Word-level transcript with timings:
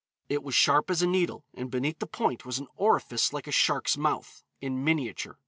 It 0.29 0.41
was 0.41 0.55
sharp 0.55 0.89
as 0.89 1.03
a 1.03 1.05
needle, 1.07 1.45
and 1.53 1.69
beneath 1.69 1.99
the 1.99 2.07
point 2.07 2.43
was 2.43 2.57
an 2.57 2.65
orifice 2.75 3.33
like 3.33 3.45
a 3.45 3.51
shark's 3.51 3.97
mouth, 3.99 4.43
in 4.59 4.83
miniature. 4.83 5.37